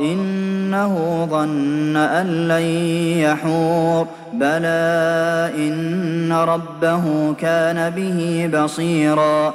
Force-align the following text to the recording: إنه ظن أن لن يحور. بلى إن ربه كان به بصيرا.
إنه 0.00 1.26
ظن 1.30 1.96
أن 1.96 2.48
لن 2.48 2.62
يحور. 3.18 4.06
بلى 4.32 5.50
إن 5.56 6.32
ربه 6.32 7.34
كان 7.40 7.90
به 7.90 8.50
بصيرا. 8.54 9.54